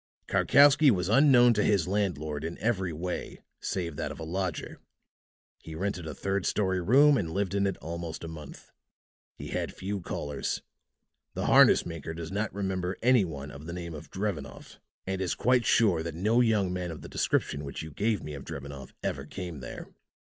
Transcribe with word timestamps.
Karkowsky 0.27 0.89
was 0.89 1.09
unknown 1.09 1.53
to 1.53 1.63
his 1.63 1.87
landlord 1.87 2.43
in 2.43 2.57
every 2.57 2.91
way, 2.91 3.39
save 3.59 3.97
that 3.97 4.11
of 4.11 4.19
a 4.19 4.23
lodger. 4.23 4.79
He 5.59 5.75
rented 5.75 6.07
a 6.07 6.15
third 6.15 6.47
story 6.47 6.81
room 6.81 7.17
and 7.19 7.29
lived 7.29 7.53
in 7.53 7.67
it 7.67 7.77
almost 7.77 8.23
a 8.23 8.27
month. 8.27 8.71
He 9.35 9.49
had 9.49 9.75
few 9.75 10.01
callers. 10.01 10.63
The 11.35 11.45
harness 11.45 11.85
maker 11.85 12.15
does 12.15 12.31
not 12.31 12.51
remember 12.51 12.97
any 13.03 13.23
one 13.25 13.51
of 13.51 13.67
the 13.67 13.73
name 13.73 13.93
of 13.93 14.09
Drevenoff, 14.09 14.79
and 15.05 15.21
is 15.21 15.35
quite 15.35 15.65
sure 15.67 16.01
that 16.01 16.15
no 16.15 16.41
young 16.41 16.73
man 16.73 16.89
of 16.89 17.03
the 17.03 17.07
description 17.07 17.63
which 17.63 17.83
you 17.83 17.91
gave 17.91 18.23
me 18.23 18.33
of 18.33 18.43
Drevenoff 18.43 18.95
ever 19.03 19.27
came 19.27 19.59
there. 19.59 19.87